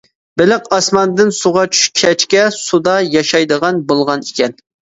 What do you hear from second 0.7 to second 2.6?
ئاسماندىن سۇغا چۈشكەچكە،